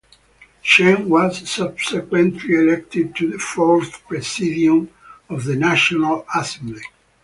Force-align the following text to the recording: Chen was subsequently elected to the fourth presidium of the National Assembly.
Chen 0.63 1.07
was 1.09 1.47
subsequently 1.47 2.55
elected 2.55 3.15
to 3.17 3.29
the 3.29 3.37
fourth 3.37 4.03
presidium 4.07 4.89
of 5.29 5.43
the 5.43 5.55
National 5.55 6.25
Assembly. 6.35 6.81